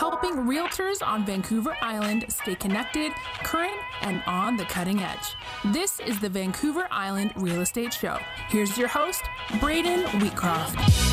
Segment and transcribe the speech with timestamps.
[0.00, 3.12] helping realtors on Vancouver Island stay connected,
[3.44, 5.34] current, and on the cutting edge.
[5.74, 8.16] This is the Vancouver Island Real Estate Show.
[8.48, 9.22] Here's your host,
[9.60, 11.10] Braden Wheatcroft.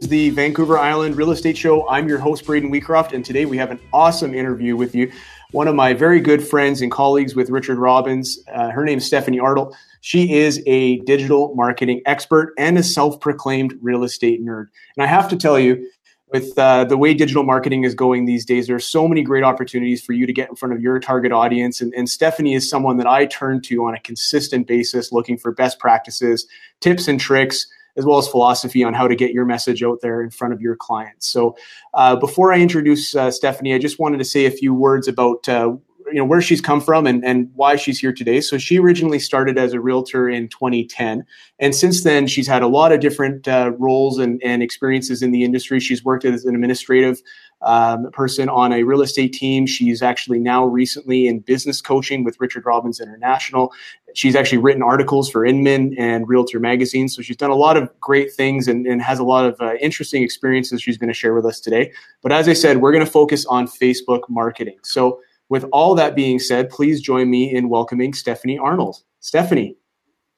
[0.00, 1.88] the Vancouver Island Real Estate Show.
[1.88, 5.10] I'm your host, Braden Wheatcroft, and today we have an awesome interview with you.
[5.56, 8.38] One of my very good friends and colleagues with Richard Robbins.
[8.52, 9.74] Uh, her name is Stephanie Arnold.
[10.02, 14.66] She is a digital marketing expert and a self proclaimed real estate nerd.
[14.98, 15.90] And I have to tell you,
[16.30, 19.44] with uh, the way digital marketing is going these days, there are so many great
[19.44, 21.80] opportunities for you to get in front of your target audience.
[21.80, 25.52] And, and Stephanie is someone that I turn to on a consistent basis, looking for
[25.52, 26.46] best practices,
[26.82, 30.22] tips, and tricks as well as philosophy on how to get your message out there
[30.22, 31.28] in front of your clients.
[31.28, 31.56] So,
[31.94, 35.48] uh, before I introduce uh, Stephanie, I just wanted to say a few words about
[35.48, 38.40] uh, you know where she's come from and, and why she's here today.
[38.40, 41.24] So she originally started as a realtor in 2010,
[41.58, 45.32] and since then she's had a lot of different uh, roles and, and experiences in
[45.32, 45.80] the industry.
[45.80, 47.20] She's worked as an administrative
[47.62, 49.66] um, person on a real estate team.
[49.66, 53.72] She's actually now recently in business coaching with Richard Robbins International.
[54.14, 57.08] She's actually written articles for Inman and Realtor Magazine.
[57.08, 59.74] So she's done a lot of great things and, and has a lot of uh,
[59.74, 61.92] interesting experiences she's going to share with us today.
[62.22, 64.78] But as I said, we're going to focus on Facebook marketing.
[64.82, 69.02] So with all that being said, please join me in welcoming Stephanie Arnold.
[69.20, 69.76] Stephanie,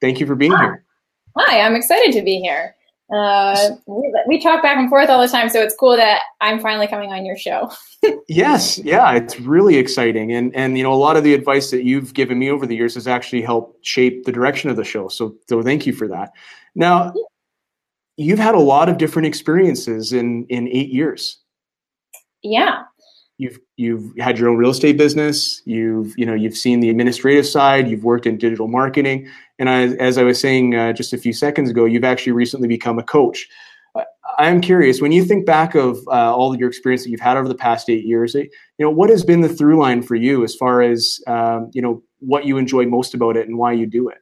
[0.01, 0.61] thank you for being Hi.
[0.61, 0.85] here.
[1.37, 2.75] Hi, I'm excited to be here.
[3.11, 6.59] Uh, we, we talk back and forth all the time, so it's cool that I'm
[6.59, 7.71] finally coming on your show.
[8.29, 11.83] Yes, yeah, it's really exciting, and and you know a lot of the advice that
[11.83, 15.09] you've given me over the years has actually helped shape the direction of the show.
[15.09, 16.31] So so thank you for that.
[16.75, 17.11] Now,
[18.15, 21.39] you've had a lot of different experiences in in eight years.
[22.41, 22.83] Yeah,
[23.39, 25.61] You've you've had your own real estate business.
[25.63, 27.87] You've you know you've seen the administrative side.
[27.87, 31.31] You've worked in digital marketing, and I, as I was saying uh, just a few
[31.31, 33.47] seconds ago, you've actually recently become a coach.
[33.95, 34.03] Uh,
[34.37, 37.37] I'm curious when you think back of uh, all of your experience that you've had
[37.37, 38.35] over the past eight years.
[38.35, 41.81] You know what has been the through line for you as far as um, you
[41.81, 44.17] know what you enjoy most about it and why you do it.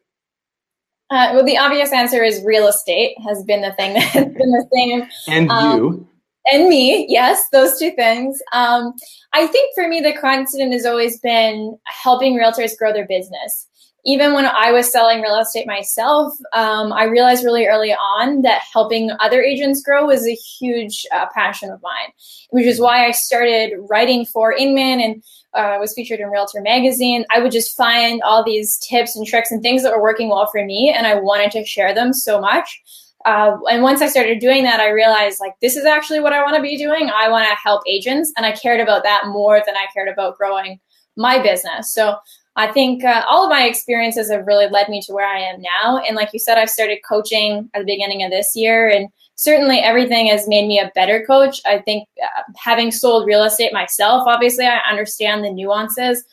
[1.10, 4.52] uh, well, the obvious answer is real estate has been the thing that has been
[4.52, 6.08] the same And Um, you,
[6.52, 8.42] and me yes those two things.
[8.54, 8.94] Um,
[9.34, 13.68] i think for me the constant has always been helping realtors grow their business.
[14.06, 18.62] Even when i was selling real estate myself um, i realized really early on that
[18.72, 22.12] helping other agents grow was a huge uh, passion of mine
[22.52, 27.26] which is why i started writing for inman and uh, was featured in realtor magazine.
[27.34, 30.48] I would just find all these tips and tricks and things that were working well
[30.52, 32.82] for me and i wanted to share them so much
[33.28, 36.42] uh, and once I started doing that, I realized like this is actually what I
[36.42, 37.10] want to be doing.
[37.14, 40.38] I want to help agents, and I cared about that more than I cared about
[40.38, 40.80] growing
[41.18, 41.94] my business.
[41.94, 42.16] So
[42.56, 45.62] I think uh, all of my experiences have really led me to where I am
[45.62, 45.98] now.
[45.98, 49.80] And like you said, I've started coaching at the beginning of this year, and certainly
[49.80, 51.60] everything has made me a better coach.
[51.66, 56.24] I think uh, having sold real estate myself, obviously, I understand the nuances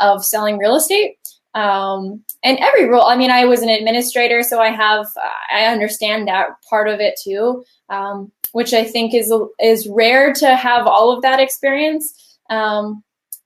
[0.00, 1.16] of selling real estate
[1.54, 5.06] um, and every role i mean i was an administrator so i have
[5.52, 10.56] i understand that part of it too um, which i think is is rare to
[10.56, 12.38] have all of that experience.
[12.50, 13.02] Um,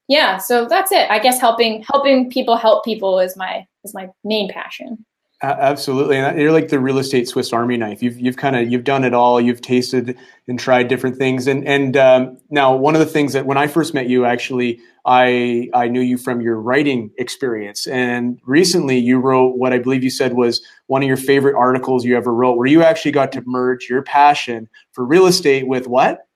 [0.09, 1.11] yeah so that's it.
[1.11, 5.05] I guess helping helping people help people is my is my main passion
[5.43, 8.03] absolutely, and you're like the real estate Swiss Army knife.
[8.03, 9.41] You've you've kind of you've done it all.
[9.41, 10.17] You've tasted
[10.49, 13.67] and tried different things, and and um, now one of the things that when I
[13.67, 19.19] first met you, actually, I I knew you from your writing experience, and recently you
[19.19, 22.57] wrote what I believe you said was one of your favorite articles you ever wrote,
[22.57, 26.27] where you actually got to merge your passion for real estate with what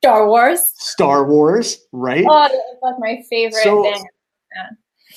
[0.00, 2.24] star wars Star Wars, right?
[2.28, 4.04] oh that's like my favorite So- thing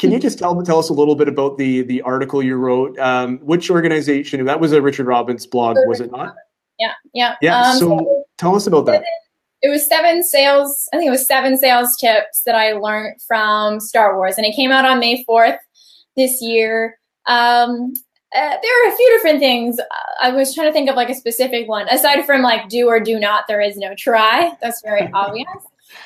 [0.01, 2.97] Can you just tell tell us a little bit about the the article you wrote?
[2.99, 4.43] Um, which organization?
[4.45, 6.35] That was a Richard Robbins blog, was it not?
[6.81, 7.61] yeah yeah Yeah.
[7.61, 9.03] Um, so tell us about that.
[9.61, 13.79] it was seven sales i think it was seven sales tips that i learned from
[13.79, 15.59] star wars and it came out on may 4th
[16.17, 17.93] this year um,
[18.33, 19.77] uh, there are a few different things
[20.21, 22.99] i was trying to think of like a specific one aside from like do or
[22.99, 25.47] do not there is no try that's very obvious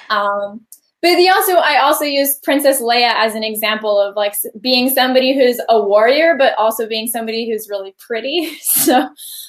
[0.09, 0.59] um,
[1.05, 5.35] but the also i also use princess leia as an example of like being somebody
[5.35, 9.07] who's a warrior but also being somebody who's really pretty so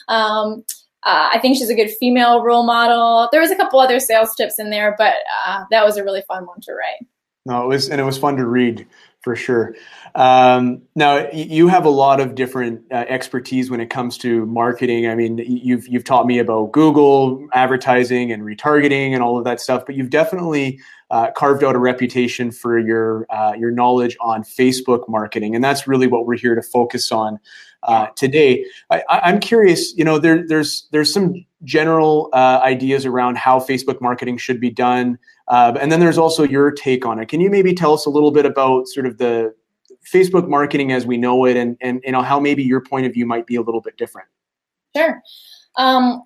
[0.08, 0.64] um,
[1.02, 3.28] uh, I think she's a good female role model.
[3.30, 5.14] There was a couple other sales tips in there, but
[5.46, 7.06] uh, that was a really fun one to write.
[7.44, 8.84] No, it was and it was fun to read
[9.26, 9.74] for sure.
[10.14, 15.08] Um, now you have a lot of different uh, expertise when it comes to marketing.
[15.08, 19.60] I mean, you've you've taught me about Google advertising and retargeting and all of that
[19.60, 20.78] stuff, but you've definitely
[21.10, 25.88] uh, carved out a reputation for your uh, your knowledge on Facebook marketing, and that's
[25.88, 27.40] really what we're here to focus on
[27.82, 28.64] uh, today.
[28.90, 29.92] I, am curious.
[29.96, 34.70] You know, there, there's there's some general uh, ideas around how Facebook marketing should be
[34.70, 35.18] done.
[35.48, 37.28] Uh, and then there's also your take on it.
[37.28, 39.54] Can you maybe tell us a little bit about sort of the
[40.10, 43.12] Facebook marketing as we know it, and and you know how maybe your point of
[43.12, 44.28] view might be a little bit different?
[44.96, 45.20] Sure.
[45.76, 46.22] Um,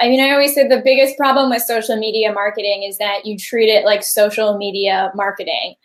[0.00, 3.38] I mean, I always say the biggest problem with social media marketing is that you
[3.38, 5.76] treat it like social media marketing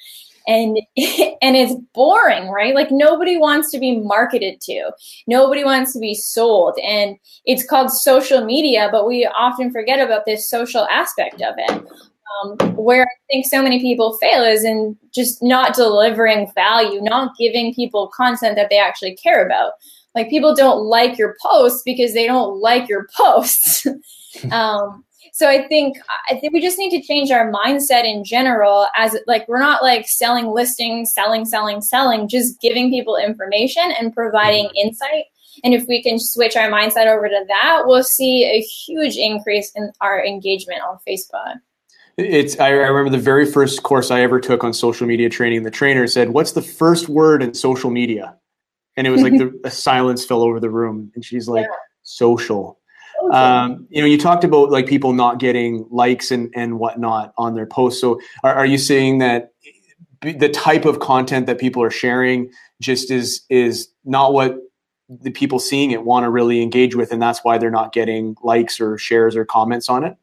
[0.47, 0.77] and
[1.41, 4.91] and it's boring right like nobody wants to be marketed to
[5.27, 10.25] nobody wants to be sold and it's called social media but we often forget about
[10.25, 11.83] this social aspect of it
[12.43, 17.35] um, where I think so many people fail is in just not delivering value, not
[17.37, 19.73] giving people content that they actually care about.
[20.15, 23.85] Like people don't like your posts because they don't like your posts.
[24.51, 25.03] um,
[25.35, 25.97] so I think
[26.29, 28.87] I think we just need to change our mindset in general.
[28.95, 32.29] As like we're not like selling listings, selling, selling, selling.
[32.29, 34.87] Just giving people information and providing mm-hmm.
[34.87, 35.25] insight.
[35.65, 39.73] And if we can switch our mindset over to that, we'll see a huge increase
[39.75, 41.55] in our engagement on Facebook.
[42.15, 45.63] It's I remember the very first course I ever took on social media training.
[45.63, 48.37] The trainer said, "What's the first word in social media?"
[48.95, 51.75] And it was like the, a silence fell over the room, and she's like, yeah.
[52.03, 52.79] "Social."
[53.31, 57.55] Um, you know, you talked about like people not getting likes and and whatnot on
[57.55, 57.99] their posts.
[57.99, 59.53] So, are, are you saying that
[60.21, 62.51] the type of content that people are sharing
[62.81, 64.57] just is is not what
[65.09, 68.35] the people seeing it want to really engage with, and that's why they're not getting
[68.43, 70.17] likes or shares or comments on it?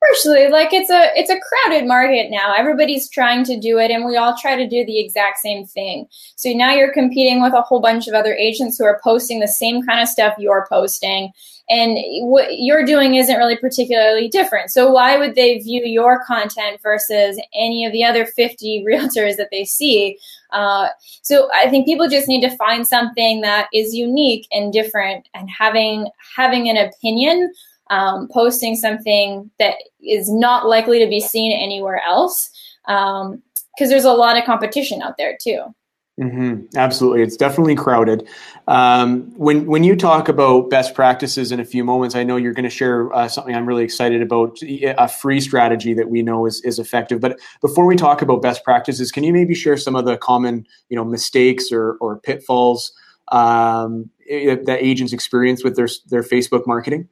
[0.00, 2.52] Partially, like it's a it's a crowded market now.
[2.54, 6.06] Everybody's trying to do it, and we all try to do the exact same thing.
[6.36, 9.48] So now you're competing with a whole bunch of other agents who are posting the
[9.48, 11.32] same kind of stuff you're posting,
[11.70, 11.96] and
[12.28, 14.70] what you're doing isn't really particularly different.
[14.70, 19.48] So why would they view your content versus any of the other 50 realtors that
[19.50, 20.18] they see?
[20.50, 20.88] Uh,
[21.22, 25.48] so I think people just need to find something that is unique and different, and
[25.50, 27.52] having having an opinion
[27.90, 32.50] um, posting something that is not likely to be seen anywhere else
[32.86, 33.42] because um,
[33.78, 35.74] there's a lot of competition out there too.
[36.20, 36.76] Mm-hmm.
[36.76, 38.28] Absolutely, it's definitely crowded.
[38.68, 42.52] Um, when when you talk about best practices in a few moments, I know you're
[42.52, 46.46] going to share uh, something I'm really excited about, a free strategy that we know
[46.46, 47.20] is is effective.
[47.20, 50.68] But before we talk about best practices, can you maybe share some of the common
[50.88, 52.92] you know mistakes or or pitfalls
[53.32, 57.08] um, that agents experience with their their Facebook marketing?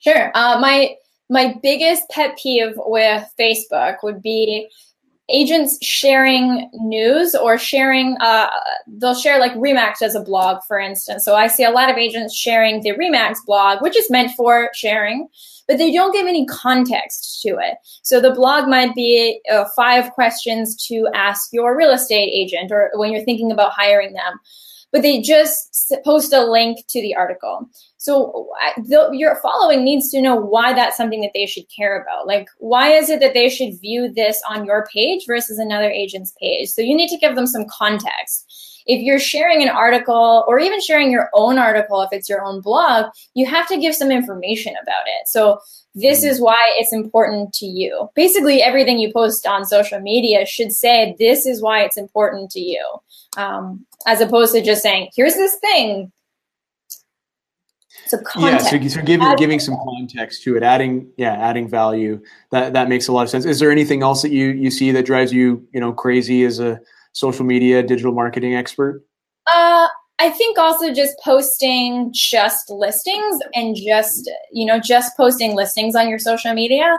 [0.00, 0.32] Sure.
[0.34, 0.96] Uh, my
[1.30, 4.68] my biggest pet peeve with Facebook would be
[5.30, 8.48] agents sharing news or sharing uh,
[8.86, 11.24] they'll share like remax as a blog for instance.
[11.24, 14.70] So i see a lot of agents sharing the remax blog which is meant for
[14.74, 15.28] sharing
[15.66, 17.78] but they don't give any context to it.
[18.02, 22.90] So the blog might be uh, five questions to ask your real estate agent or
[22.94, 24.40] when you're thinking about hiring them
[24.94, 27.68] but they just post a link to the article.
[27.96, 32.28] So the, your following needs to know why that's something that they should care about.
[32.28, 36.32] Like, why is it that they should view this on your page versus another agent's
[36.40, 36.68] page?
[36.68, 38.82] So you need to give them some context.
[38.86, 42.60] If you're sharing an article or even sharing your own article, if it's your own
[42.60, 45.26] blog, you have to give some information about it.
[45.26, 45.58] So
[45.96, 46.28] this mm.
[46.28, 48.10] is why it's important to you.
[48.14, 52.60] Basically, everything you post on social media should say, this is why it's important to
[52.60, 52.86] you,
[53.36, 56.12] um, as opposed to just saying, here's this thing.
[58.06, 58.72] So context.
[58.72, 62.20] Yeah, so, so giving giving some context to it, adding yeah, adding value.
[62.50, 63.44] That that makes a lot of sense.
[63.44, 66.58] Is there anything else that you you see that drives you you know crazy as
[66.60, 66.80] a
[67.12, 69.02] social media digital marketing expert?
[69.50, 75.96] Uh, I think also just posting just listings and just, you know, just posting listings
[75.96, 76.98] on your social media.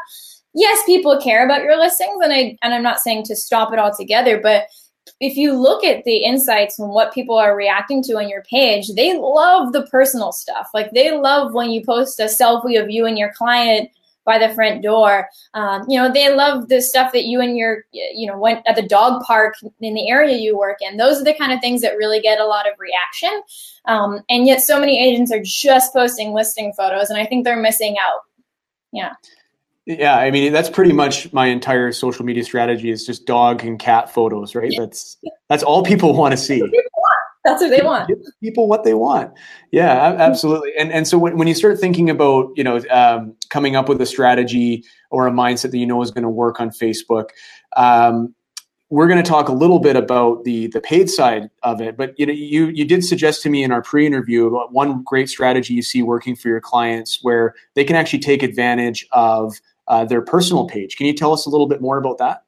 [0.54, 3.80] Yes, people care about your listings and I and I'm not saying to stop it
[3.80, 4.68] altogether, but
[5.20, 8.90] if you look at the insights and what people are reacting to on your page,
[8.96, 10.70] they love the personal stuff.
[10.74, 13.90] Like they love when you post a selfie of you and your client
[14.26, 15.30] by the front door.
[15.54, 18.76] Um, you know, they love the stuff that you and your, you know, went at
[18.76, 20.98] the dog park in the area you work in.
[20.98, 23.42] Those are the kind of things that really get a lot of reaction.
[23.86, 27.56] Um, and yet, so many agents are just posting listing photos, and I think they're
[27.56, 28.22] missing out.
[28.92, 29.14] Yeah.
[29.86, 33.78] Yeah, I mean that's pretty much my entire social media strategy is just dog and
[33.78, 34.74] cat photos, right?
[34.78, 36.62] That's that's all people want to see.
[37.44, 38.08] That's what they want.
[38.08, 39.32] Give people what they want.
[39.72, 40.72] Yeah, absolutely.
[40.80, 44.02] And and so when, when you start thinking about you know um, coming up with
[44.02, 47.30] a strategy or a mindset that you know is going to work on Facebook,
[47.78, 48.34] um,
[48.90, 52.14] we're going to talk a little bit about the the paid side of it but
[52.18, 55.74] you know you you did suggest to me in our pre-interview about one great strategy
[55.74, 60.22] you see working for your clients where they can actually take advantage of uh, their
[60.22, 62.44] personal page can you tell us a little bit more about that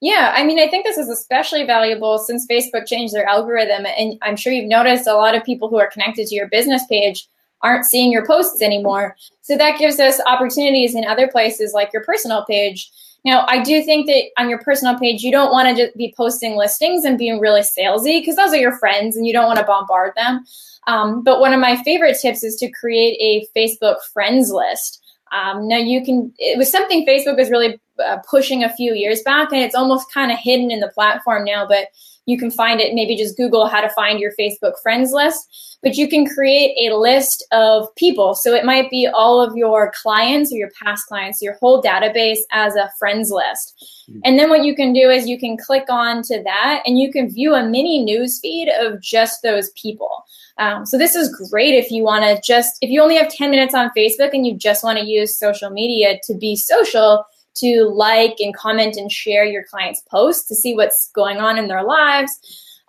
[0.00, 3.86] yeah, I mean, I think this is especially valuable since Facebook changed their algorithm.
[3.86, 6.84] And I'm sure you've noticed a lot of people who are connected to your business
[6.90, 7.26] page
[7.62, 9.16] aren't seeing your posts anymore.
[9.40, 12.90] So that gives us opportunities in other places like your personal page
[13.24, 16.14] now, I do think that on your personal page, you don't want to just be
[16.14, 19.58] posting listings and being really salesy because those are your friends and you don't want
[19.58, 20.44] to bombard them.
[20.86, 25.00] Um, but one of my favorite tips is to create a Facebook friends list.
[25.34, 29.20] Um, now, you can, it was something Facebook was really uh, pushing a few years
[29.22, 31.88] back, and it's almost kind of hidden in the platform now, but
[32.26, 32.94] you can find it.
[32.94, 35.48] Maybe just Google how to find your Facebook friends list
[35.84, 38.34] but you can create a list of people.
[38.34, 42.38] So it might be all of your clients or your past clients, your whole database
[42.50, 44.04] as a friends list.
[44.10, 44.20] Hmm.
[44.24, 47.12] And then what you can do is you can click on to that and you
[47.12, 50.24] can view a mini news feed of just those people.
[50.56, 53.50] Um, so this is great if you want to just, if you only have 10
[53.50, 57.24] minutes on Facebook and you just want to use social media to be social,
[57.56, 61.68] to like and comment and share your clients' posts to see what's going on in
[61.68, 62.38] their lives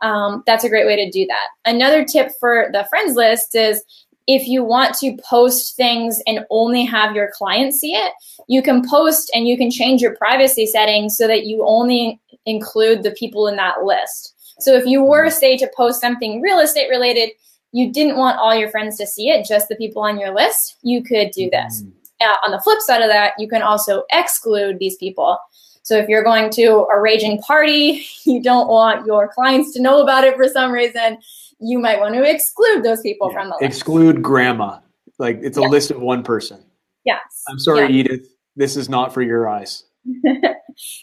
[0.02, 1.48] um, that's a great way to do that.
[1.66, 3.84] Another tip for the friends list is
[4.28, 8.12] if you want to post things and only have your clients see it,
[8.48, 13.04] you can post and you can change your privacy settings so that you only include
[13.04, 14.34] the people in that list.
[14.60, 17.30] So if you were, say, to post something real estate related,
[17.72, 20.78] you didn't want all your friends to see it, just the people on your list,
[20.82, 21.84] you could do this.
[22.22, 25.38] Uh, on the flip side of that, you can also exclude these people.
[25.84, 30.02] So if you're going to a raging party, you don't want your clients to know
[30.02, 31.20] about it for some reason,
[31.60, 33.38] you might want to exclude those people yeah.
[33.38, 33.64] from the list.
[33.64, 34.80] Exclude grandma.
[35.20, 35.68] Like it's a yeah.
[35.68, 36.64] list of one person.
[37.06, 37.44] Yes.
[37.48, 38.00] I'm sorry, yeah.
[38.00, 38.28] Edith.
[38.56, 39.84] This is not for your eyes.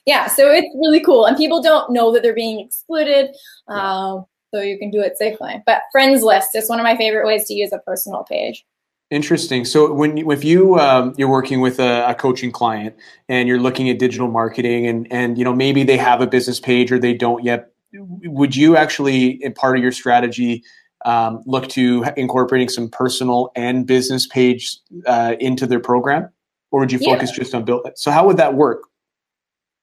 [0.07, 1.27] yeah, so it's really cool.
[1.27, 3.31] And people don't know that they're being excluded.
[3.69, 4.21] Uh,
[4.53, 5.63] so you can do it safely.
[5.65, 8.65] But friends list is one of my favorite ways to use a personal page.
[9.13, 9.67] Interesting.
[9.67, 12.97] So when if you um, you're working with a, a, coaching client
[13.29, 16.59] and you're looking at digital marketing and and you know maybe they have a business
[16.59, 20.65] page or they don't yet, would you actually in part of your strategy
[21.05, 26.31] um, look to incorporating some personal and business page uh, into their program,
[26.71, 27.37] or would you focus yeah.
[27.37, 27.87] just on build?
[27.97, 28.85] So how would that work?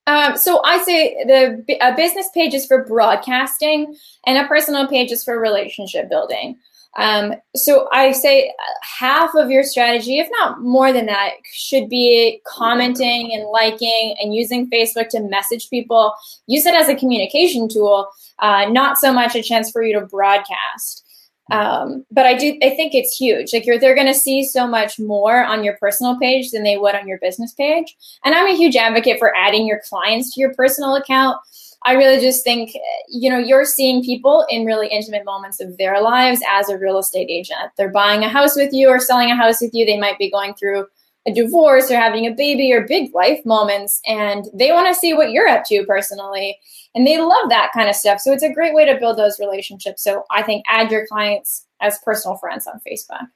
[0.08, 3.96] Um, so I say the a business page is for broadcasting,
[4.26, 6.58] and a personal page is for relationship building.
[7.00, 12.42] Um, so I say half of your strategy, if not more than that, should be
[12.46, 16.14] commenting and liking and using Facebook to message people.
[16.48, 20.06] Use it as a communication tool, uh, not so much a chance for you to
[20.06, 21.06] broadcast.
[21.52, 23.54] Um, but I do, I think it's huge.
[23.54, 26.96] Like they're going to see so much more on your personal page than they would
[26.96, 27.96] on your business page.
[28.24, 31.38] And I'm a huge advocate for adding your clients to your personal account
[31.84, 32.72] I really just think,
[33.08, 36.98] you know, you're seeing people in really intimate moments of their lives as a real
[36.98, 37.72] estate agent.
[37.78, 39.86] They're buying a house with you or selling a house with you.
[39.86, 40.88] They might be going through
[41.26, 45.14] a divorce or having a baby or big life moments, and they want to see
[45.14, 46.58] what you're up to personally.
[46.96, 48.20] And they love that kind of stuff.
[48.20, 50.04] So it's a great way to build those relationships.
[50.04, 53.28] So I think add your clients as personal friends on Facebook.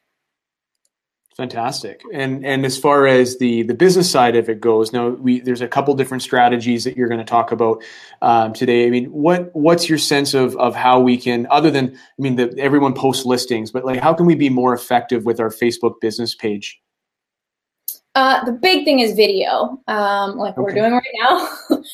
[1.35, 2.03] Fantastic.
[2.13, 5.61] And and as far as the the business side of it goes, now we there's
[5.61, 7.83] a couple different strategies that you're going to talk about
[8.21, 8.85] um, today.
[8.85, 12.35] I mean, what what's your sense of of how we can, other than I mean,
[12.35, 15.99] that everyone posts listings, but like how can we be more effective with our Facebook
[15.99, 16.79] business page?
[18.15, 20.61] Uh, the big thing is video, um, like okay.
[20.61, 21.49] we're doing right now.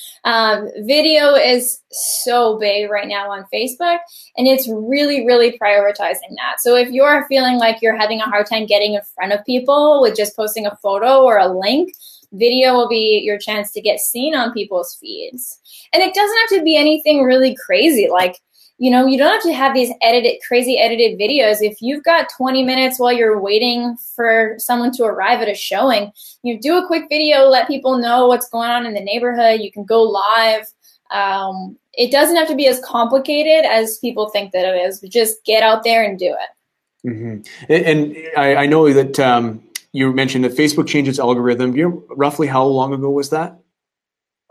[0.25, 3.99] um, video is so big right now on Facebook,
[4.35, 6.59] and it's really, really prioritizing that.
[6.59, 10.01] So if you're feeling like you're having a hard time getting in front of people
[10.01, 11.93] with just posting a photo or a link,
[12.33, 15.59] video will be your chance to get seen on people's feeds.
[15.93, 18.41] And it doesn't have to be anything really crazy, like
[18.79, 21.57] you know, you don't have to have these edited, crazy edited videos.
[21.62, 26.13] If you've got 20 minutes while you're waiting for someone to arrive at a showing,
[26.43, 29.59] you do a quick video, let people know what's going on in the neighborhood.
[29.59, 30.65] You can go live.
[31.12, 35.43] Um, it doesn't have to be as complicated as people think that it is, just
[35.43, 37.09] get out there and do it.
[37.09, 37.71] Mm-hmm.
[37.74, 41.75] And, and I, I, know that um, you mentioned that Facebook changed its algorithm.
[41.75, 43.57] You know, roughly how long ago was that?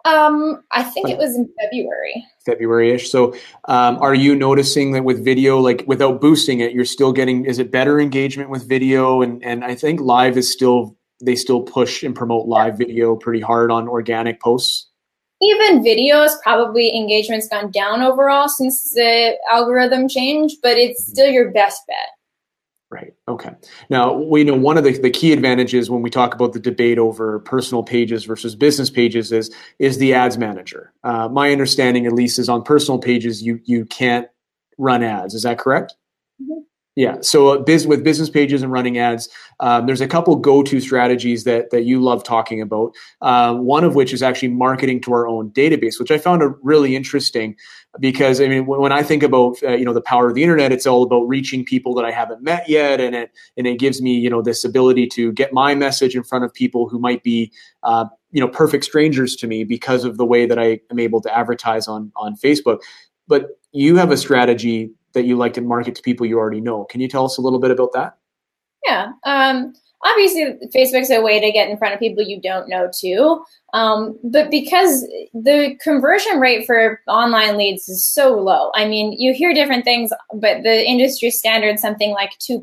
[0.04, 2.24] Um, I think it was in February.
[2.46, 3.10] February-ish.
[3.10, 3.34] So,
[3.66, 7.44] um, are you noticing that with video, like without boosting it, you're still getting?
[7.44, 9.22] Is it better engagement with video?
[9.22, 13.40] And and I think live is still they still push and promote live video pretty
[13.40, 14.88] hard on organic posts.
[15.40, 21.12] Even videos, probably engagement's gone down overall since the algorithm change, but it's mm-hmm.
[21.12, 22.17] still your best bet.
[22.90, 23.12] Right.
[23.28, 23.50] Okay.
[23.90, 26.98] Now we know one of the, the key advantages when we talk about the debate
[26.98, 30.94] over personal pages versus business pages is is the ads manager.
[31.04, 34.26] Uh, my understanding, at least, is on personal pages you you can't
[34.78, 35.34] run ads.
[35.34, 35.96] Is that correct?
[36.42, 36.60] Mm-hmm.
[36.98, 37.18] Yeah.
[37.22, 39.28] So uh, biz, with business pages and running ads,
[39.60, 42.92] um, there's a couple go-to strategies that that you love talking about.
[43.20, 46.48] Uh, one of which is actually marketing to our own database, which I found a
[46.60, 47.54] really interesting
[48.00, 50.72] because I mean when I think about uh, you know the power of the internet,
[50.72, 54.02] it's all about reaching people that I haven't met yet, and it and it gives
[54.02, 57.22] me you know this ability to get my message in front of people who might
[57.22, 57.52] be
[57.84, 61.20] uh, you know perfect strangers to me because of the way that I am able
[61.20, 62.80] to advertise on on Facebook.
[63.28, 66.84] But you have a strategy that you like to market to people you already know.
[66.84, 68.16] Can you tell us a little bit about that?
[68.86, 69.12] Yeah.
[69.24, 69.74] Um,
[70.04, 73.44] obviously, Facebook's a way to get in front of people you don't know too.
[73.74, 75.02] Um, but because
[75.34, 80.10] the conversion rate for online leads is so low, I mean, you hear different things,
[80.34, 82.62] but the industry standard something like 2%,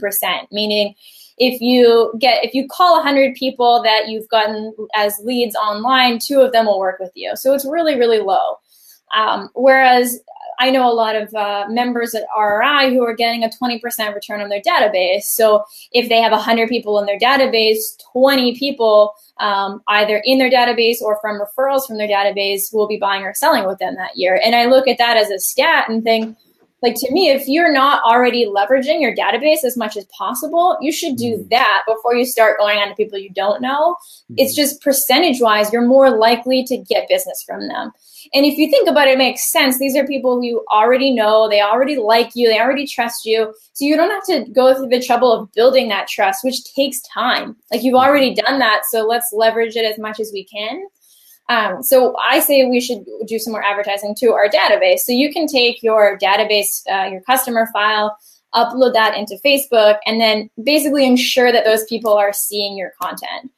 [0.51, 0.95] meaning
[1.37, 6.39] if you get if you call 100 people that you've gotten as leads online two
[6.39, 8.57] of them will work with you so it's really really low
[9.15, 10.19] um, whereas
[10.59, 13.81] I know a lot of uh, members at RRI who are getting a 20%
[14.13, 15.23] return on their database.
[15.23, 20.49] So if they have 100 people in their database, 20 people um, either in their
[20.49, 24.15] database or from referrals from their database will be buying or selling with them that
[24.15, 24.39] year.
[24.43, 26.37] And I look at that as a stat and think,
[26.85, 30.91] like to me, if you're not already leveraging your database as much as possible, you
[30.91, 31.49] should do mm-hmm.
[31.49, 33.93] that before you start going on to people you don't know.
[33.95, 34.35] Mm-hmm.
[34.37, 37.91] It's just percentage wise, you're more likely to get business from them.
[38.35, 39.79] And if you think about it, it makes sense.
[39.79, 43.51] These are people who you already know, they already like you, they already trust you.
[43.73, 47.01] So you don't have to go through the trouble of building that trust, which takes
[47.01, 47.55] time.
[47.71, 48.83] Like you've already done that.
[48.91, 50.85] So let's leverage it as much as we can.
[51.47, 54.99] Um, so I say we should do some more advertising to our database.
[54.99, 58.17] So you can take your database, uh, your customer file,
[58.55, 63.51] upload that into Facebook, and then basically ensure that those people are seeing your content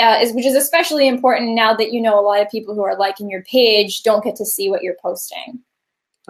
[0.00, 2.82] uh, is, which is especially important now that you know a lot of people who
[2.82, 5.60] are liking your page don't get to see what you're posting.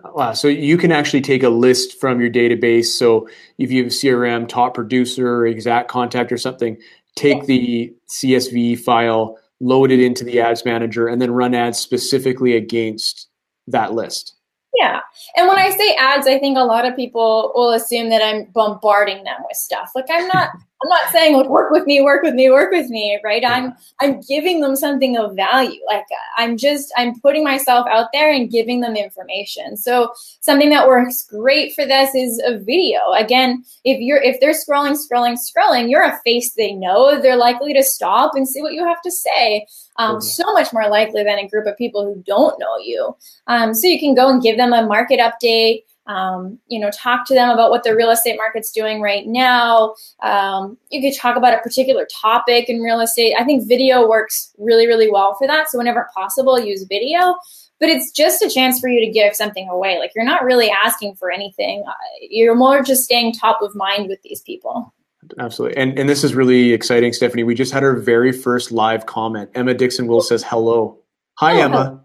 [0.04, 0.32] Wow.
[0.34, 2.86] So you can actually take a list from your database.
[2.86, 6.76] So if you have a CRM, top producer, exact contact, or something,
[7.14, 12.56] take the CSV file, load it into the ads manager, and then run ads specifically
[12.56, 13.28] against
[13.66, 14.34] that list.
[14.74, 15.00] Yeah.
[15.36, 18.44] And when I say ads, I think a lot of people will assume that I'm
[18.52, 19.90] bombarding them with stuff.
[19.94, 20.50] Like I'm not
[20.82, 23.40] I'm not saying like work with me, work with me, work with me, right?
[23.40, 23.52] Yeah.
[23.52, 25.80] I'm I'm giving them something of value.
[25.86, 26.04] Like
[26.36, 29.78] I'm just I'm putting myself out there and giving them information.
[29.78, 33.00] So something that works great for this is a video.
[33.16, 37.20] Again, if you're if they're scrolling, scrolling, scrolling, you're a face they know.
[37.22, 39.66] They're likely to stop and see what you have to say.
[39.98, 43.16] Um, so much more likely than a group of people who don't know you.
[43.46, 47.26] Um, so you can go and give them a market update um, you know, talk
[47.26, 49.94] to them about what the real estate market's doing right now.
[50.22, 53.34] Um, you could talk about a particular topic in real estate.
[53.38, 55.68] I think video works really, really well for that.
[55.70, 57.36] So whenever possible, use video.
[57.78, 59.98] But it's just a chance for you to give something away.
[59.98, 61.84] Like you're not really asking for anything.
[61.86, 61.92] Uh,
[62.22, 64.94] you're more just staying top of mind with these people.
[65.38, 65.76] Absolutely.
[65.76, 67.42] And and this is really exciting, Stephanie.
[67.42, 69.50] We just had our very first live comment.
[69.54, 71.00] Emma Dixon will says hello.
[71.38, 72.04] Hi, oh, Emma.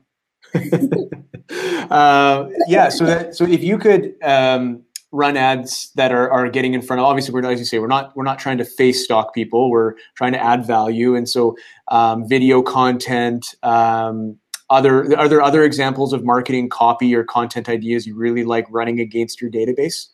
[1.89, 2.89] uh, yeah.
[2.89, 6.99] So that so if you could um, run ads that are, are getting in front
[6.99, 9.69] of obviously we're as you say we're not we're not trying to face stock people
[9.69, 11.55] we're trying to add value and so
[11.89, 14.37] um, video content um,
[14.69, 19.01] other are there other examples of marketing copy or content ideas you really like running
[19.01, 20.07] against your database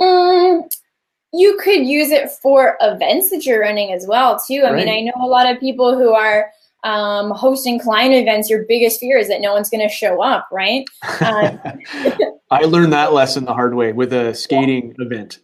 [0.00, 0.62] mm,
[1.32, 4.84] you could use it for events that you're running as well too i right.
[4.84, 6.50] mean i know a lot of people who are
[6.82, 10.48] um, hosting client events, your biggest fear is that no one's going to show up,
[10.50, 10.84] right?
[11.20, 11.60] Um,
[12.50, 15.06] I learned that lesson the hard way with a skating yeah.
[15.06, 15.38] event.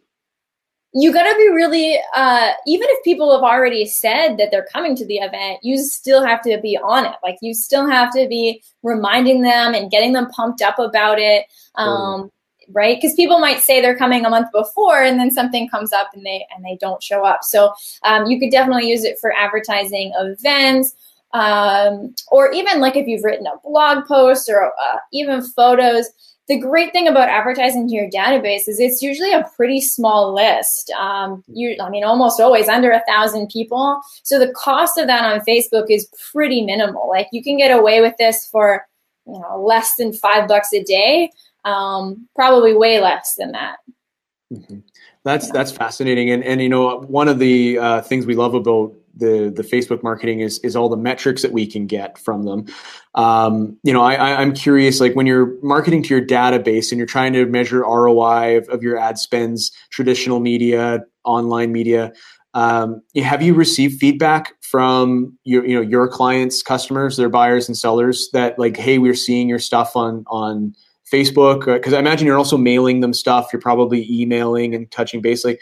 [0.99, 4.97] You got to be really, uh, even if people have already said that they're coming
[4.97, 7.17] to the event, you still have to be on it.
[7.23, 11.45] Like you still have to be reminding them and getting them pumped up about it.
[11.75, 12.31] Um,
[12.71, 16.11] right because people might say they're coming a month before and then something comes up
[16.15, 17.73] and they and they don't show up so
[18.03, 20.95] um, you could definitely use it for advertising events
[21.37, 26.09] um, or even like if you've written a blog post or uh, even photos.
[26.49, 30.91] The great thing about advertising to your database is it's usually a pretty small list.
[30.93, 34.01] Um, you, I mean, almost always under a thousand people.
[34.23, 37.09] So the cost of that on Facebook is pretty minimal.
[37.09, 38.87] Like you can get away with this for
[39.27, 41.33] you know less than five bucks a day.
[41.65, 43.79] Um, probably way less than that.
[44.53, 44.79] Mm-hmm.
[45.25, 45.53] That's yeah.
[45.53, 49.53] that's fascinating, and and you know one of the uh, things we love about the
[49.55, 52.67] the Facebook marketing is is all the metrics that we can get from them.
[53.15, 57.07] Um, you know, I, I'm curious, like when you're marketing to your database and you're
[57.07, 62.13] trying to measure ROI of, of your ad spends, traditional media, online media.
[62.55, 67.77] Um, have you received feedback from your you know your clients, customers, their buyers and
[67.77, 70.75] sellers that like, hey, we're seeing your stuff on on
[71.13, 71.67] Facebook?
[71.67, 73.49] Because I imagine you're also mailing them stuff.
[73.53, 75.45] You're probably emailing and touching base.
[75.45, 75.61] Like,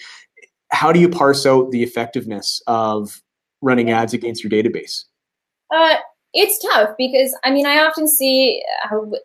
[0.71, 3.23] how do you parse out the effectiveness of
[3.65, 5.05] running ads against your database?
[5.75, 5.97] Uh,
[6.35, 8.63] it's tough because I mean I often see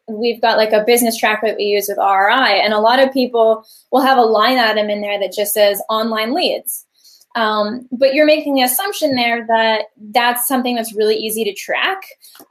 [0.07, 3.11] we've got like a business track that we use with RI, and a lot of
[3.11, 6.85] people will have a line item in there that just says online leads.
[7.35, 12.01] Um, but you're making the assumption there that that's something that's really easy to track,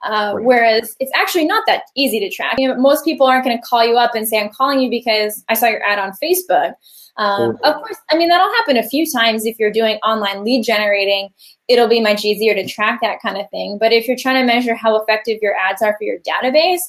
[0.05, 0.45] uh, right.
[0.45, 2.55] whereas it's actually not that easy to track.
[2.59, 4.89] You know, most people aren't going to call you up and say, "I'm calling you
[4.89, 6.75] because I saw your ad on Facebook."
[7.17, 10.63] Um, of course, I mean, that'll happen a few times if you're doing online lead
[10.63, 11.31] generating.
[11.67, 13.77] It'll be much easier to track that kind of thing.
[13.79, 16.81] But if you're trying to measure how effective your ads are for your database,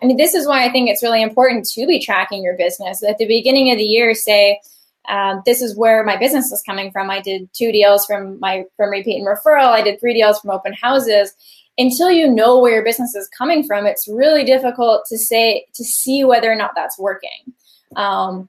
[0.00, 3.02] I mean, this is why I think it's really important to be tracking your business.
[3.02, 4.60] At the beginning of the year, say,
[5.08, 7.10] um, this is where my business is coming from.
[7.10, 9.68] I did two deals from my from repeat and referral.
[9.68, 11.32] I did three deals from open houses.
[11.78, 15.84] Until you know where your business is coming from, it's really difficult to say to
[15.84, 17.54] see whether or not that's working.
[17.96, 18.48] Um,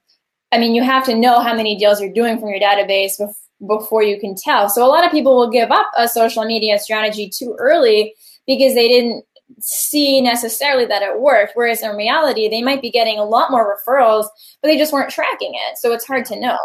[0.51, 3.35] I mean, you have to know how many deals you're doing from your database bef-
[3.67, 4.67] before you can tell.
[4.67, 8.15] So a lot of people will give up a social media strategy too early
[8.47, 9.25] because they didn't
[9.59, 11.53] see necessarily that it worked.
[11.55, 14.25] Whereas in reality, they might be getting a lot more referrals,
[14.61, 15.77] but they just weren't tracking it.
[15.77, 16.57] So it's hard to know.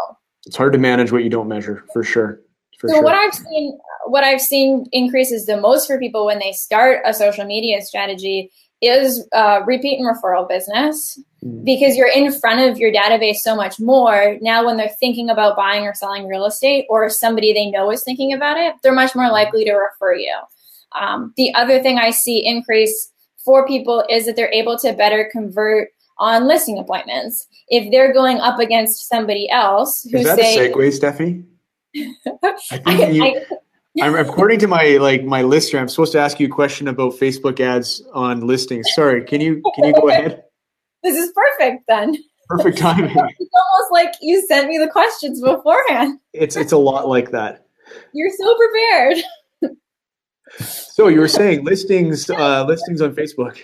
[0.45, 2.41] It's hard to manage what you don't measure, for sure.
[2.79, 3.03] For so sure.
[3.03, 7.13] what I've seen, what I've seen increases the most for people when they start a
[7.13, 11.63] social media strategy is uh, repeat and referral business mm.
[11.63, 14.37] because you're in front of your database so much more.
[14.41, 18.03] Now, when they're thinking about buying or selling real estate, or somebody they know is
[18.03, 20.35] thinking about it, they're much more likely to refer you.
[20.99, 23.11] Um, the other thing I see increase
[23.43, 27.47] for people is that they're able to better convert on listing appointments.
[27.69, 31.45] If they're going up against somebody else who is that say, a segue, Steffi?
[32.85, 33.45] I think you, I,
[34.01, 35.77] I'm according to my like my lister.
[35.77, 38.87] I'm supposed to ask you a question about Facebook ads on listings.
[38.93, 40.43] Sorry, can you can you go ahead?
[41.03, 42.15] This is perfect then.
[42.49, 43.09] Perfect timing.
[43.39, 46.19] it's almost like you sent me the questions beforehand.
[46.33, 47.67] It's it's a lot like that.
[48.13, 49.17] You're so prepared.
[50.59, 53.59] So you were saying listings uh, listings on Facebook.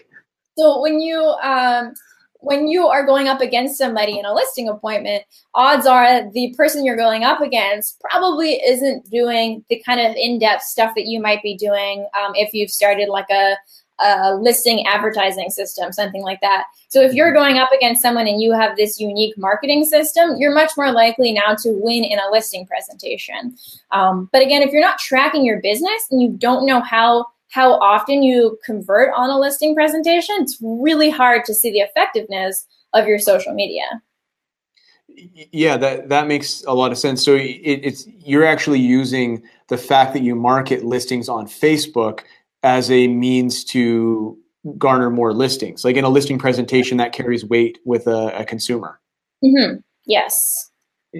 [0.57, 1.93] So when you um,
[2.41, 6.83] when you are going up against somebody in a listing appointment, odds are the person
[6.83, 11.41] you're going up against probably isn't doing the kind of in-depth stuff that you might
[11.43, 13.55] be doing um, if you've started like a,
[14.01, 16.65] a listing advertising system, something like that.
[16.87, 20.53] So if you're going up against someone and you have this unique marketing system, you're
[20.53, 23.55] much more likely now to win in a listing presentation.
[23.91, 27.73] Um, but again, if you're not tracking your business and you don't know how how
[27.73, 33.07] often you convert on a listing presentation, it's really hard to see the effectiveness of
[33.07, 34.01] your social media.
[35.51, 37.23] Yeah, that that makes a lot of sense.
[37.23, 37.41] So it,
[37.83, 42.21] it's you're actually using the fact that you market listings on Facebook
[42.63, 44.37] as a means to
[44.77, 45.83] garner more listings.
[45.83, 48.99] Like in a listing presentation, that carries weight with a, a consumer.
[49.43, 49.77] Mm-hmm.
[50.05, 50.71] Yes.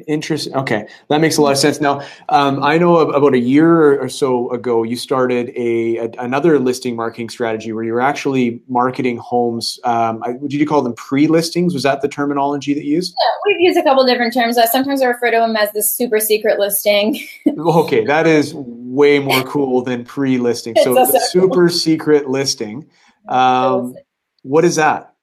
[0.08, 0.56] Interesting.
[0.56, 1.82] Okay, that makes a lot of sense.
[1.82, 6.60] Now, um, I know about a year or so ago, you started a, a, another
[6.60, 9.82] listing marketing strategy where you were actually marketing homes.
[9.84, 11.74] Um, I, did you call them pre-listings?
[11.74, 13.14] Was that the terminology that you used?
[13.20, 14.58] Yeah, we've used a couple different terms.
[14.58, 17.20] Uh, sometimes I refer to them as the super secret listing.
[17.60, 18.54] okay, that is
[18.92, 20.76] way more cool than pre-listing.
[20.84, 22.90] So, super secret listing.
[23.30, 23.94] Um,
[24.42, 25.14] what is that?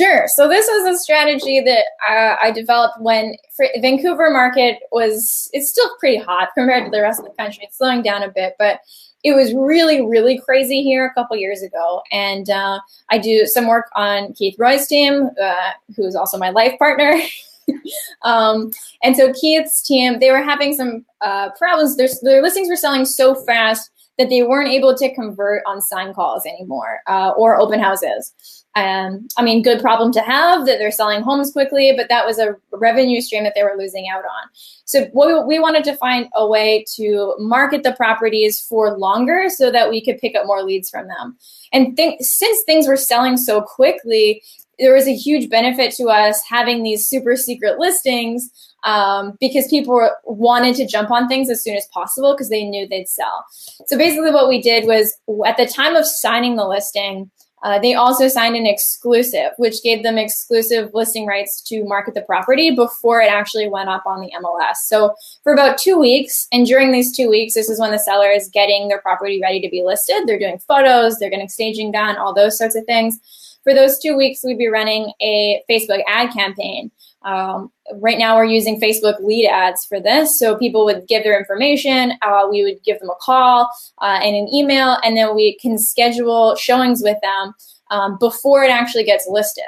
[0.00, 0.24] Sure.
[0.26, 3.36] So this is a strategy that uh, I developed when
[3.80, 7.62] Vancouver market was it's still pretty hot compared to the rest of the country.
[7.62, 8.80] It's slowing down a bit, but
[9.22, 12.02] it was really really crazy here a couple years ago.
[12.10, 16.50] And uh, I do some work on Keith Roy's team, uh, who is also my
[16.50, 17.14] life partner.
[18.22, 18.70] um,
[19.02, 21.96] and so Keith's team, they were having some uh, problems.
[21.96, 26.14] Their, their listings were selling so fast that they weren't able to convert on sign
[26.14, 28.32] calls anymore uh, or open houses.
[28.76, 32.38] Um, I mean, good problem to have that they're selling homes quickly, but that was
[32.38, 34.48] a revenue stream that they were losing out on.
[34.84, 39.70] So we, we wanted to find a way to market the properties for longer so
[39.70, 41.36] that we could pick up more leads from them.
[41.72, 44.42] And th- since things were selling so quickly,
[44.78, 48.50] there was a huge benefit to us having these super secret listings
[48.84, 52.64] um, because people were, wanted to jump on things as soon as possible because they
[52.64, 53.44] knew they'd sell.
[53.86, 55.14] So basically, what we did was
[55.46, 57.30] at the time of signing the listing,
[57.64, 62.20] Uh, they also signed an exclusive, which gave them exclusive listing rights to market the
[62.20, 64.84] property before it actually went up on the MLS.
[64.86, 68.30] So for about two weeks, and during these two weeks, this is when the seller
[68.30, 70.26] is getting their property ready to be listed.
[70.26, 73.18] They're doing photos, they're getting staging done, all those sorts of things.
[73.64, 76.90] For those two weeks, we'd be running a Facebook ad campaign.
[77.22, 80.38] Um, right now, we're using Facebook lead ads for this.
[80.38, 83.70] So people would give their information, uh, we would give them a call
[84.02, 87.54] uh, and an email, and then we can schedule showings with them
[87.90, 89.64] um, before it actually gets listed.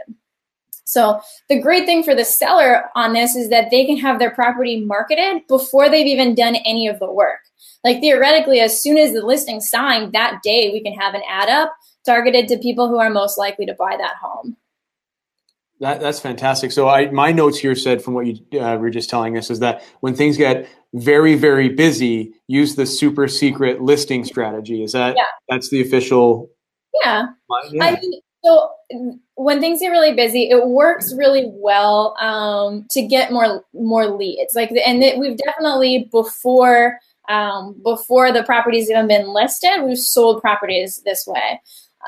[0.85, 4.31] So the great thing for the seller on this is that they can have their
[4.31, 7.41] property marketed before they've even done any of the work.
[7.83, 11.49] Like theoretically, as soon as the listing signed that day, we can have an ad
[11.49, 11.75] up
[12.07, 14.57] targeted to people who are most likely to buy that home.
[15.81, 16.73] That, that's fantastic.
[16.73, 19.59] So I, my notes here said from what you uh, were just telling us is
[19.59, 24.83] that when things get very, very busy, use the super secret listing strategy.
[24.83, 25.25] Is that, yeah.
[25.51, 26.49] that's the official?
[27.05, 27.27] Yeah.
[27.73, 27.85] yeah.
[27.85, 28.71] I mean, so
[29.35, 34.55] when things get really busy, it works really well um, to get more, more leads.
[34.55, 39.99] Like, the, and it, we've definitely before, um, before the properties even been listed, we've
[39.99, 41.61] sold properties this way.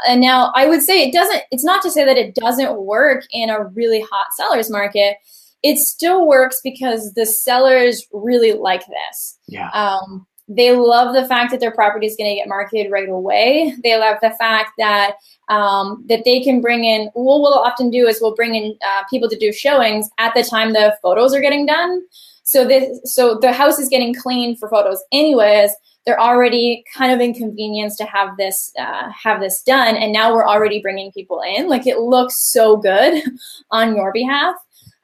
[0.07, 3.25] And now I would say it doesn't, it's not to say that it doesn't work
[3.31, 5.17] in a really hot seller's market.
[5.63, 9.39] It still works because the sellers really like this.
[9.49, 9.71] Yeah.
[9.71, 13.75] Um, they love the fact that their property is going to get marketed right away.
[13.83, 15.17] They love the fact that
[15.51, 17.11] um, that they can bring in.
[17.15, 20.43] What we'll often do is we'll bring in uh, people to do showings at the
[20.43, 22.03] time the photos are getting done.
[22.45, 25.71] So this, so the house is getting cleaned for photos anyways
[26.09, 29.95] they're already kind of inconvenienced to have this uh, have this done.
[29.95, 31.69] And now we're already bringing people in.
[31.69, 33.23] Like it looks so good
[33.71, 34.55] on your behalf.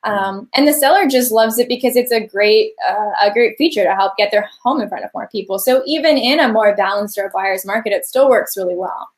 [0.04, 3.84] Um, and the seller just loves it because it's a great uh, a great feature
[3.84, 5.58] to help get their home in front of more people.
[5.58, 9.10] So even in a more balanced or buyer's market it still works really well.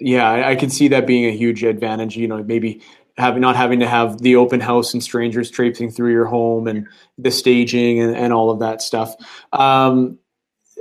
[0.00, 2.80] Yeah I, I can see that being a huge advantage you know maybe
[3.16, 6.88] having not having to have the open house and strangers traipsing through your home and
[7.18, 9.14] the staging and, and all of that stuff.
[9.52, 10.18] Um,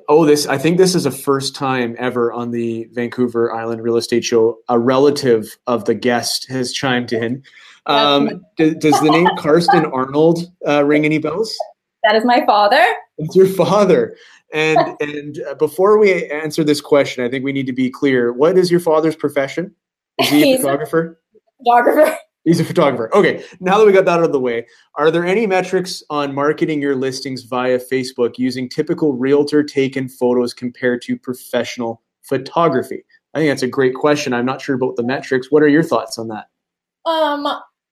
[0.09, 3.95] oh, this, I think this is the first time ever on the Vancouver Island Real
[3.95, 7.43] Estate Show, a relative of the guest has chimed in.
[7.85, 11.55] Um, does, does, the name Karsten Arnold uh, ring any bells?
[12.03, 12.83] That is my father.
[13.17, 14.15] It's your father.
[14.51, 18.33] And and uh, before we answer this question, I think we need to be clear.
[18.33, 19.75] What is your father's profession?
[20.17, 21.19] Is he a photographer?
[21.63, 22.17] photographer.
[22.45, 23.13] He's a photographer.
[23.15, 26.33] Okay, now that we got that out of the way, are there any metrics on
[26.33, 33.03] marketing your listings via Facebook using typical realtor taken photos compared to professional photography?
[33.33, 34.33] I think that's a great question.
[34.33, 35.51] I'm not sure about the metrics.
[35.51, 36.47] What are your thoughts on that?
[37.05, 37.45] Um,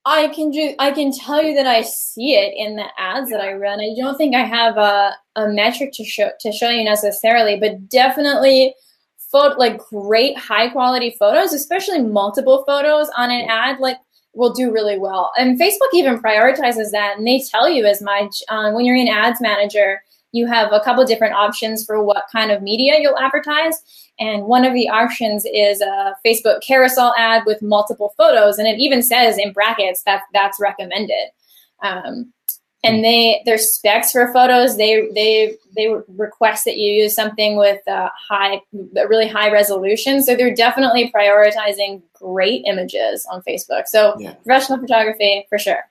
[0.05, 0.73] I can do.
[0.79, 3.81] I can tell you that I see it in the ads that I run.
[3.81, 7.89] I don't think I have a, a metric to show to show you necessarily, but
[7.89, 8.73] definitely
[9.31, 13.79] photo like great high quality photos, especially multiple photos on an ad.
[13.79, 13.97] Like
[14.37, 15.31] will do really well.
[15.37, 18.41] And Facebook even prioritizes that, and they tell you as much.
[18.49, 22.51] Um, when you're in Ads Manager, you have a couple different options for what kind
[22.51, 23.81] of media you'll advertise.
[24.19, 28.79] And one of the options is a Facebook carousel ad with multiple photos, and it
[28.79, 31.29] even says in brackets that that's recommended.
[31.83, 32.31] Um,
[32.83, 37.81] and they their specs for photos they they they request that you use something with
[37.87, 38.61] a high
[38.95, 40.21] a really high resolution.
[40.21, 43.87] So they're definitely prioritizing great images on facebook.
[43.87, 44.33] So yeah.
[44.33, 45.83] professional photography for sure.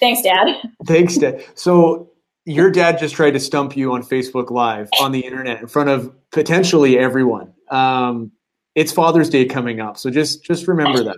[0.00, 0.56] Thanks dad.
[0.86, 1.44] Thanks dad.
[1.54, 2.10] So
[2.46, 5.88] your dad just tried to stump you on facebook live on the internet in front
[5.90, 7.52] of potentially everyone.
[7.70, 8.32] Um,
[8.74, 11.16] it's father's day coming up so just just remember that.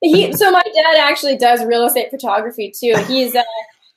[0.00, 2.94] He so my dad actually does real estate photography too.
[3.06, 3.42] He's uh,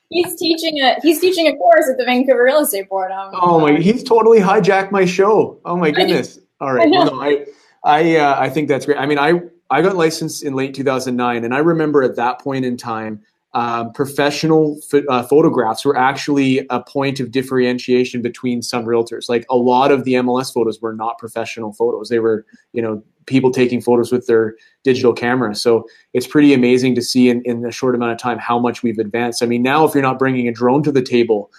[0.09, 3.11] he's teaching a he's teaching a course at the Vancouver Real Estate Board.
[3.11, 3.77] Um, oh my!
[3.77, 5.59] He's totally hijacked my show.
[5.65, 6.39] Oh my goodness!
[6.59, 7.45] All right, I well, no, I
[7.83, 8.97] I uh, I think that's great.
[8.97, 12.65] I mean, I I got licensed in late 2009, and I remember at that point
[12.65, 13.21] in time,
[13.53, 14.79] um, professional
[15.09, 19.29] uh, photographs were actually a point of differentiation between some realtors.
[19.29, 23.01] Like a lot of the MLS photos were not professional photos; they were, you know,
[23.25, 25.55] people taking photos with their digital camera.
[25.55, 28.83] So it's pretty amazing to see in, in a short amount of time how much
[28.83, 29.41] we've advanced.
[29.41, 31.51] I mean, now if you're not bringing a drone to the table,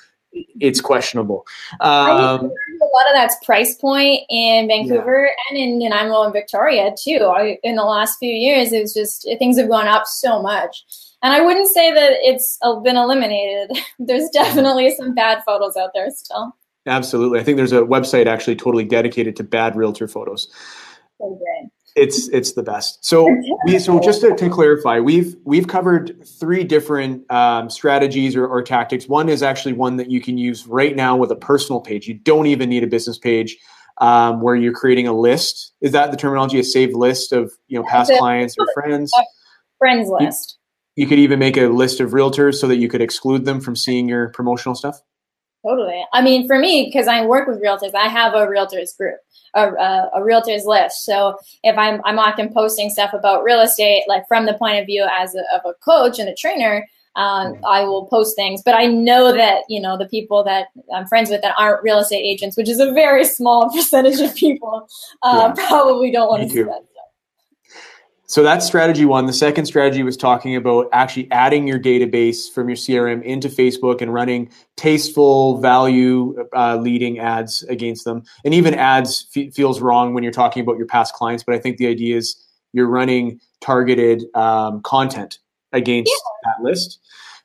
[0.61, 1.47] it's questionable.
[1.81, 2.51] Um,
[2.95, 5.33] lot of that's price point in Vancouver yeah.
[5.51, 7.25] and in Nanaimo and Victoria too.
[7.25, 10.85] I, in the last few years, it's just things have gone up so much.
[11.23, 13.77] And I wouldn't say that it's uh, been eliminated.
[13.99, 16.55] There's definitely some bad photos out there still.
[16.87, 17.41] Absolutely.
[17.41, 20.49] I think there's a website actually totally dedicated to bad realtor photos.
[21.99, 23.05] It's it's the best.
[23.05, 23.29] So
[23.67, 28.63] we so just to, to clarify, we've we've covered three different um, strategies or, or
[28.63, 29.09] tactics.
[29.09, 32.07] One is actually one that you can use right now with a personal page.
[32.07, 33.57] You don't even need a business page.
[34.01, 35.75] um, where you're creating a list.
[35.81, 36.59] Is that the terminology?
[36.59, 39.13] A saved list of you know past clients or friends?
[39.79, 40.59] Friends list.
[40.97, 43.61] You, you could even make a list of realtors so that you could exclude them
[43.61, 45.01] from seeing your promotional stuff.
[45.69, 46.03] Totally.
[46.15, 49.17] I mean, for me, because I work with realtors, I have a realtors group,
[49.55, 51.05] a, a, a, realtors list.
[51.05, 54.87] So if I'm I'm often posting stuff about real estate, like from the point of
[54.87, 57.65] view as a, of a coach and a trainer, um, mm-hmm.
[57.67, 58.63] I will post things.
[58.65, 61.99] But I know that you know the people that I'm friends with that aren't real
[61.99, 64.89] estate agents, which is a very small percentage of people,
[65.23, 65.67] uh, yeah.
[65.69, 66.81] probably don't want to do that.
[68.29, 69.25] So that's strategy one.
[69.25, 74.03] The second strategy was talking about actually adding your database from your CRM into Facebook
[74.03, 78.23] and running tasteful, value uh, leading ads against them.
[78.45, 81.59] And even ads f- feels wrong when you're talking about your past clients, but I
[81.59, 82.37] think the idea is
[82.75, 85.39] you're running targeted um, content
[85.73, 86.53] against yeah.
[86.53, 87.01] that list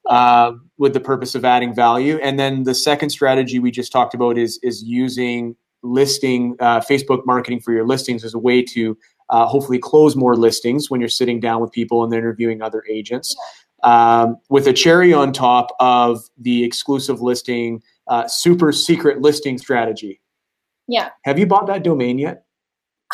[0.09, 2.17] uh, with the purpose of adding value.
[2.21, 7.25] And then the second strategy we just talked about is is using listing uh, Facebook
[7.25, 8.97] marketing for your listings as a way to
[9.33, 12.83] uh, hopefully close more listings when you're sitting down with people and they're interviewing other
[12.87, 13.35] agents.
[13.81, 20.21] Um, with a cherry on top of the exclusive listing, uh, super secret listing strategy.
[20.87, 21.09] Yeah.
[21.23, 22.45] Have you bought that domain yet?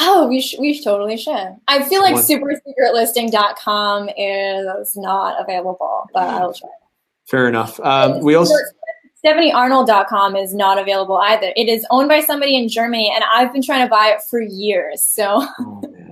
[0.01, 1.55] Oh, we, sh- we totally should.
[1.69, 6.69] I feel like supersecretlisting.com is not available, but I'll try.
[7.27, 7.79] Fair enough.
[7.79, 8.55] Um, we also
[9.25, 11.51] StephanieArnold.com is not available either.
[11.55, 14.41] It is owned by somebody in Germany, and I've been trying to buy it for
[14.41, 15.01] years.
[15.01, 15.45] So.
[15.59, 16.08] Oh.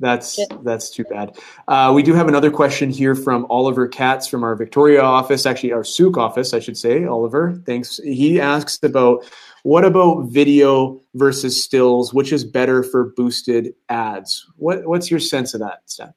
[0.00, 1.36] That's that's too bad.
[1.66, 5.72] Uh, we do have another question here from Oliver Katz from our Victoria office, actually
[5.72, 7.04] our Sooke office, I should say.
[7.04, 7.98] Oliver, thanks.
[7.98, 9.24] He asks about
[9.64, 12.14] what about video versus stills?
[12.14, 14.46] Which is better for boosted ads?
[14.56, 16.14] What what's your sense of that, Steph?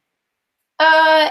[0.77, 1.29] Uh,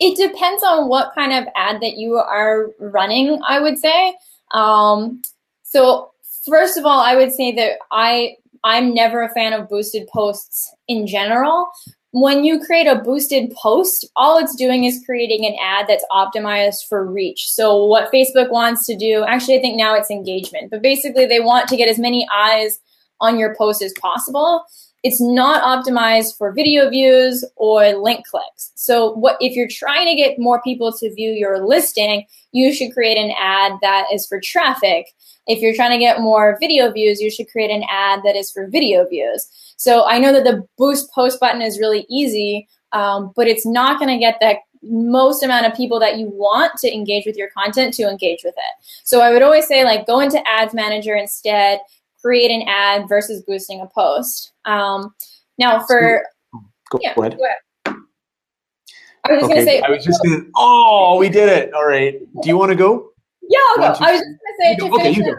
[0.00, 3.40] it depends on what kind of ad that you are running.
[3.46, 4.16] I would say.
[4.52, 5.22] Um,
[5.62, 6.12] so
[6.48, 10.74] first of all, I would say that I I'm never a fan of boosted posts
[10.88, 11.70] in general.
[12.12, 16.86] When you create a boosted post, all it's doing is creating an ad that's optimized
[16.88, 17.50] for reach.
[17.50, 21.40] So what Facebook wants to do, actually I think now it's engagement, but basically they
[21.40, 22.78] want to get as many eyes
[23.20, 24.64] on your post as possible
[25.02, 28.70] it's not optimized for video views or link clicks.
[28.76, 32.92] So what if you're trying to get more people to view your listing, you should
[32.92, 35.06] create an ad that is for traffic.
[35.46, 38.50] If you're trying to get more video views, you should create an ad that is
[38.50, 39.48] for video views.
[39.76, 43.98] So I know that the boost post button is really easy, um, but it's not
[43.98, 47.50] going to get the most amount of people that you want to engage with your
[47.50, 48.84] content to engage with it.
[49.04, 51.80] So I would always say like go into ads manager instead
[52.22, 54.52] create an ad versus boosting a post.
[54.64, 55.14] Um,
[55.58, 56.24] now, for
[56.90, 57.36] go, yeah, ahead.
[57.36, 57.98] Go ahead.
[59.24, 59.54] I was just okay.
[59.54, 59.80] gonna say.
[59.80, 60.44] I was just gonna.
[60.56, 61.74] Oh, we did it!
[61.74, 62.18] All right.
[62.42, 63.11] Do you want to go?
[63.52, 64.04] Yeah, I'll go.
[64.04, 65.34] I was just gonna say to okay, finish.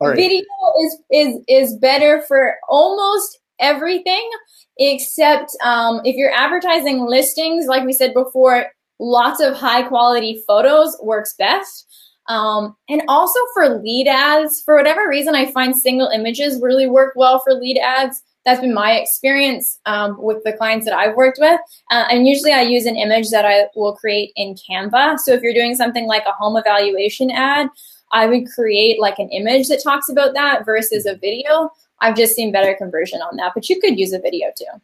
[0.00, 0.16] All right.
[0.16, 0.44] Video
[0.82, 4.30] is is is better for almost everything
[4.78, 8.66] except um, if you're advertising listings, like we said before,
[8.98, 11.86] lots of high quality photos works best.
[12.28, 17.14] Um, and also for lead ads, for whatever reason, I find single images really work
[17.16, 18.22] well for lead ads.
[18.46, 21.60] That's been my experience um, with the clients that I've worked with.
[21.90, 25.18] Uh, and usually I use an image that I will create in Canva.
[25.18, 27.68] So if you're doing something like a home evaluation ad,
[28.12, 31.70] I would create like an image that talks about that versus a video.
[32.00, 34.80] I've just seen better conversion on that, but you could use a video too.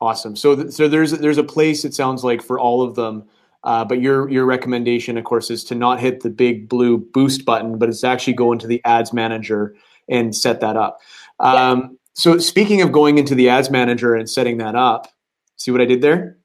[0.00, 0.36] Awesome.
[0.36, 3.28] So, th- so there's there's a place it sounds like for all of them
[3.62, 7.44] uh, but your your recommendation, of course, is to not hit the big blue boost
[7.44, 9.74] button, but it's actually go into the ads manager
[10.08, 10.98] and set that up.
[11.40, 11.88] Um, yeah.
[12.14, 15.08] So speaking of going into the ads manager and setting that up,
[15.56, 16.38] see what I did there?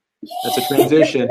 [0.44, 1.28] That's a transition.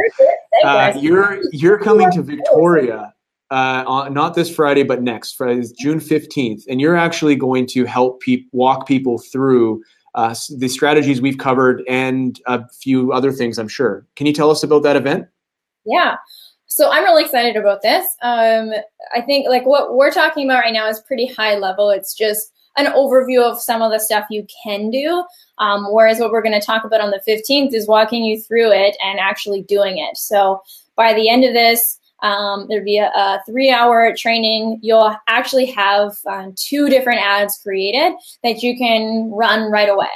[0.65, 3.15] Uh, you're you're coming to Victoria,
[3.51, 7.85] uh, on, not this Friday, but next Friday, June fifteenth, and you're actually going to
[7.85, 9.83] help pe- walk people through
[10.15, 13.59] uh, the strategies we've covered and a few other things.
[13.59, 14.07] I'm sure.
[14.17, 15.27] Can you tell us about that event?
[15.85, 16.17] Yeah.
[16.67, 18.05] So I'm really excited about this.
[18.23, 18.73] Um,
[19.15, 21.91] I think like what we're talking about right now is pretty high level.
[21.91, 25.25] It's just an overview of some of the stuff you can do.
[25.59, 28.73] Um, whereas what we're going to talk about on the 15th is walking you through
[28.73, 30.17] it and actually doing it.
[30.17, 30.63] So
[30.97, 34.79] by the end of this, um, there'll be a, a, three hour training.
[34.83, 40.09] You'll actually have um, two different ads created that you can run right away.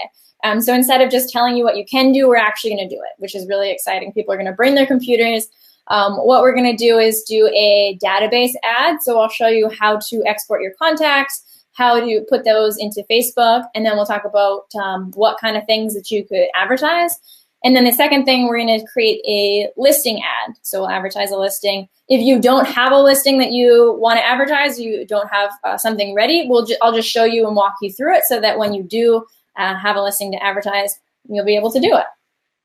[0.44, 2.94] Um, so instead of just telling you what you can do, we're actually going to
[2.94, 4.12] do it, which is really exciting.
[4.12, 5.49] People are going to bring their computers.
[5.88, 9.03] Um, what we're going to do is do a database ad.
[9.03, 11.42] So I'll show you how to export your contacts,
[11.78, 15.64] how to put those into Facebook, and then we'll talk about um, what kind of
[15.64, 17.16] things that you could advertise.
[17.62, 20.56] And then the second thing, we're going to create a listing ad.
[20.62, 21.88] So we'll advertise a listing.
[22.08, 25.76] If you don't have a listing that you want to advertise, you don't have uh,
[25.76, 28.58] something ready, we'll ju- I'll just show you and walk you through it so that
[28.58, 29.24] when you do
[29.56, 32.04] uh, have a listing to advertise, you'll be able to do it.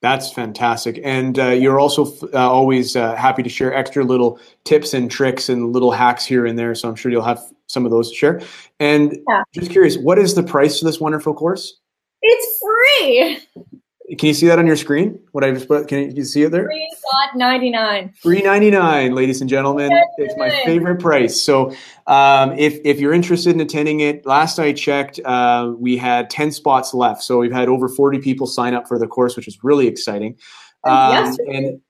[0.02, 1.00] That's fantastic.
[1.04, 5.50] And uh, you're also uh, always uh, happy to share extra little tips and tricks
[5.50, 6.76] and little hacks here and there.
[6.76, 7.42] So I'm sure you'll have
[7.74, 8.42] some of those to share.
[8.80, 9.44] And yeah.
[9.54, 11.80] just curious, what is the price of this wonderful course?
[12.22, 13.40] It's free.
[14.18, 15.20] Can you see that on your screen?
[15.32, 15.88] What I just put?
[15.88, 16.66] Can you see it there?
[16.66, 16.88] Three
[17.36, 18.14] ninety nine.
[18.22, 19.92] Three ninety nine, ladies and gentlemen.
[20.18, 21.40] It's my favorite price.
[21.40, 21.74] So,
[22.08, 26.52] um, if if you're interested in attending it, last I checked, uh, we had ten
[26.52, 27.24] spots left.
[27.24, 30.38] So we've had over forty people sign up for the course, which is really exciting.
[30.84, 31.82] Um, yes, and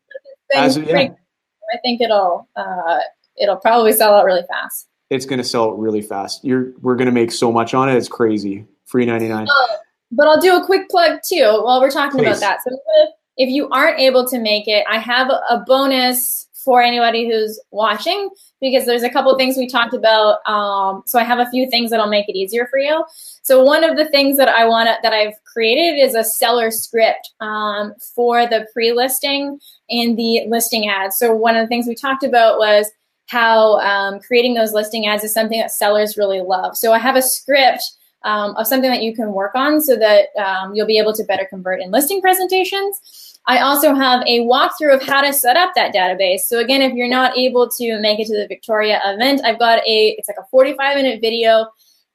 [0.55, 1.09] as, yeah.
[1.73, 2.99] I think it'll uh,
[3.37, 4.87] it'll probably sell out really fast.
[5.13, 6.43] It's going to sell really fast.
[6.43, 7.95] You're we're going to make so much on it.
[7.95, 8.65] It's crazy.
[8.85, 9.47] Free ninety nine.
[9.47, 9.75] Uh,
[10.11, 12.37] but I'll do a quick plug too while we're talking Please.
[12.37, 12.63] about that.
[12.63, 12.77] So
[13.37, 18.29] if you aren't able to make it, I have a bonus for anybody who's watching
[18.61, 20.37] because there's a couple things we talked about.
[20.47, 23.03] Um, so I have a few things that'll make it easier for you.
[23.41, 27.31] So one of the things that I want that I've created is a seller script
[27.41, 29.59] um, for the pre-listing
[29.89, 31.17] and the listing ads.
[31.17, 32.89] So one of the things we talked about was
[33.33, 36.77] how um, creating those listing ads is something that sellers really love.
[36.77, 37.83] So I have a script
[38.21, 41.23] um, of something that you can work on so that um, you'll be able to
[41.23, 43.39] better convert in listing presentations.
[43.47, 46.41] I also have a walkthrough of how to set up that database.
[46.41, 49.79] So again, if you're not able to make it to the Victoria event, I've got
[49.79, 51.65] a, it's like a 45 minute video,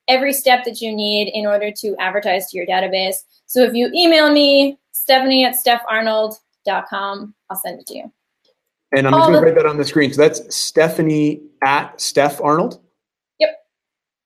[0.06, 3.16] every step that you need in order to advertise to your database.
[3.46, 8.12] So if you email me, Stephanie at stepharnold.com, I'll send it to you.
[8.97, 10.12] And I'm just going to write that on the screen.
[10.12, 12.80] So that's Stephanie at Steph Arnold.
[13.39, 13.51] Yep.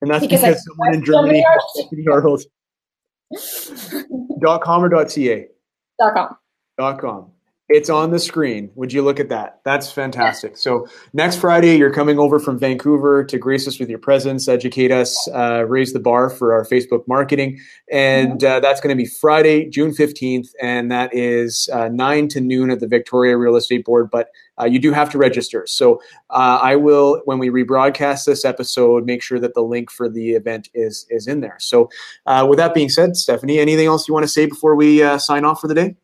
[0.01, 1.45] And that's because, because someone in Germany
[1.75, 2.43] Stephanie Arnold.
[4.41, 5.49] dot com or dot ca?
[5.99, 6.37] Dot com.
[6.79, 7.31] Dot com.
[7.69, 8.71] It's on the screen.
[8.75, 9.61] Would you look at that?
[9.65, 10.59] That's fantastic.
[10.59, 14.91] So next Friday, you're coming over from Vancouver to grace us with your presence, educate
[14.91, 17.59] us, uh, raise the bar for our Facebook marketing,
[17.91, 18.57] and mm-hmm.
[18.57, 22.71] uh, that's going to be Friday, June 15th, and that is uh, nine to noon
[22.71, 24.11] at the Victoria Real Estate Board.
[24.11, 24.29] But
[24.61, 25.67] uh, you do have to register.
[25.67, 26.01] So
[26.31, 30.33] uh, I will, when we rebroadcast this episode, make sure that the link for the
[30.33, 31.57] event is is in there.
[31.59, 31.91] So
[32.27, 35.45] uh, with that being said, Stephanie, anything else you want to say before we sign
[35.45, 35.97] off for the day?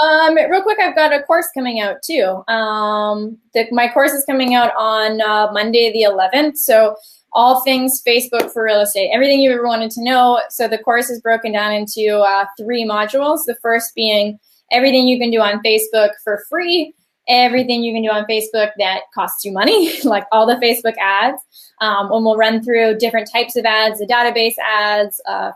[0.00, 2.42] Um, real quick, I've got a course coming out too.
[2.48, 6.56] Um, the, my course is coming out on uh, Monday the 11th.
[6.56, 6.96] So
[7.32, 10.40] all things Facebook for real estate, everything you ever wanted to know.
[10.48, 13.40] So the course is broken down into uh, three modules.
[13.46, 14.38] The first being
[14.72, 16.94] everything you can do on Facebook for free,
[17.30, 21.40] everything you can do on Facebook that costs you money, like all the Facebook ads.
[21.80, 25.52] Um, and we'll run through different types of ads, the database ads, uh,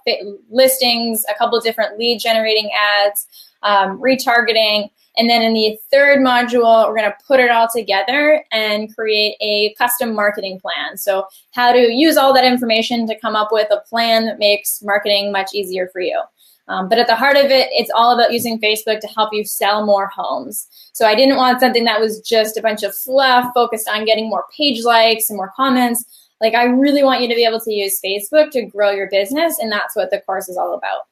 [0.51, 3.27] listings, a couple different lead generating ads
[3.65, 4.91] um, retargeting.
[5.17, 9.37] And then in the third module, we're going to put it all together and create
[9.41, 10.97] a custom marketing plan.
[10.97, 14.83] So, how to use all that information to come up with a plan that makes
[14.83, 16.21] marketing much easier for you.
[16.69, 19.45] Um, but at the heart of it, it's all about using Facebook to help you
[19.45, 20.67] sell more homes.
[20.93, 24.29] So, I didn't want something that was just a bunch of fluff focused on getting
[24.29, 26.05] more page likes and more comments.
[26.41, 29.59] Like, I really want you to be able to use Facebook to grow your business,
[29.59, 31.03] and that's what the course is all about.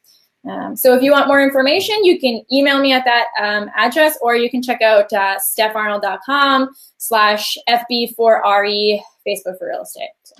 [0.48, 4.18] Um, so if you want more information, you can email me at that um, address,
[4.20, 10.09] or you can check out uh, stepharnold.com slash FB4RE Facebook for real estate.
[10.24, 10.34] So.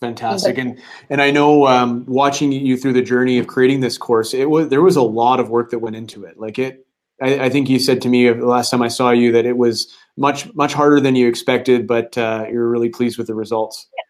[0.00, 0.80] Fantastic, and
[1.10, 4.68] and I know um, watching you through the journey of creating this course, it was
[4.68, 6.38] there was a lot of work that went into it.
[6.38, 6.86] Like it,
[7.20, 9.58] I, I think you said to me the last time I saw you that it
[9.58, 13.88] was much much harder than you expected, but uh, you're really pleased with the results.
[13.96, 14.04] Yeah.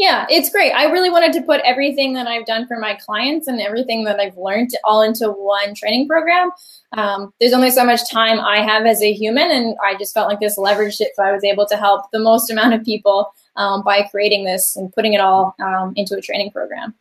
[0.00, 0.72] Yeah, it's great.
[0.72, 4.18] I really wanted to put everything that I've done for my clients and everything that
[4.18, 6.52] I've learned all into one training program.
[6.96, 10.26] Um, there's only so much time I have as a human, and I just felt
[10.26, 13.30] like this leveraged it so I was able to help the most amount of people
[13.60, 16.94] um, by creating this and putting it all um, into a training program.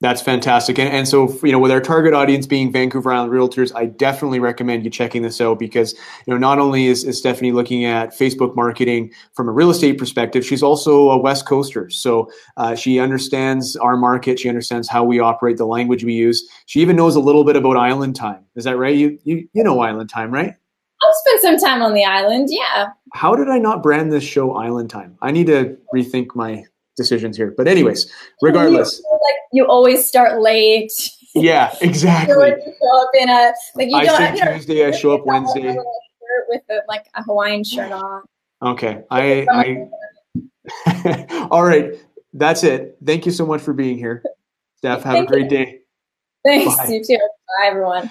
[0.00, 0.78] That's fantastic.
[0.78, 4.38] And, and so, you know, with our target audience being Vancouver Island realtors, I definitely
[4.38, 5.94] recommend you checking this out because,
[6.26, 9.96] you know, not only is, is Stephanie looking at Facebook marketing from a real estate
[9.96, 11.88] perspective, she's also a West Coaster.
[11.88, 14.40] So uh, she understands our market.
[14.40, 16.46] She understands how we operate, the language we use.
[16.66, 18.44] She even knows a little bit about island time.
[18.56, 18.96] Is that right?
[18.96, 20.56] You, you, you know island time, right?
[21.08, 22.48] I've spent some time on the island.
[22.50, 22.88] Yeah.
[23.12, 25.16] How did I not brand this show Island Time?
[25.22, 26.64] I need to rethink my
[26.96, 27.54] decisions here.
[27.56, 28.10] But anyways,
[28.42, 30.92] regardless, you, like you always start late.
[31.34, 32.34] Yeah, exactly.
[32.34, 34.54] you show up in a like you I don't.
[34.54, 34.86] Tuesday.
[34.86, 35.76] I show up Wednesday
[36.48, 38.22] with a, like a Hawaiian shirt on.
[38.62, 39.46] Okay, I.
[39.50, 39.88] I
[41.50, 41.92] all right,
[42.32, 42.96] that's it.
[43.04, 44.22] Thank you so much for being here,
[44.76, 45.02] Steph.
[45.02, 45.48] Have Thank a great you.
[45.50, 45.78] day.
[46.44, 46.76] Thanks.
[46.76, 46.86] Bye.
[46.88, 47.18] You too.
[47.58, 48.10] Bye, everyone.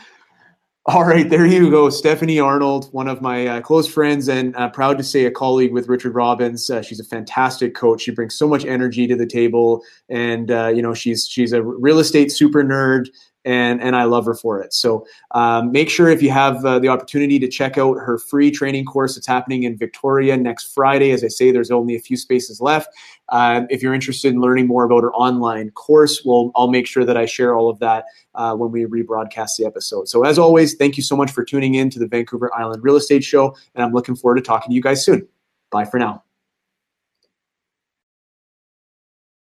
[0.86, 1.90] All right, there you go.
[1.90, 5.72] Stephanie Arnold, one of my uh, close friends and uh, proud to say a colleague
[5.72, 6.70] with Richard Robbins.
[6.70, 8.02] Uh, she's a fantastic coach.
[8.02, 11.64] She brings so much energy to the table, and uh, you know she's she's a
[11.64, 13.08] real estate super nerd.
[13.46, 14.74] And and I love her for it.
[14.74, 18.52] So um, make sure if you have uh, the opportunity to check out her free
[18.52, 19.18] training course.
[19.18, 21.12] It's happening in Victoria next Friday.
[21.12, 22.90] As I say, there's only a few spaces left.
[23.30, 27.06] Uh, if you're interested in learning more about her online course, well, I'll make sure
[27.06, 30.08] that I share all of that uh, when we rebroadcast the episode.
[30.08, 32.96] So as always, thank you so much for tuning in to the Vancouver Island Real
[32.96, 35.28] Estate Show, and I'm looking forward to talking to you guys soon.
[35.72, 36.24] Bye for now.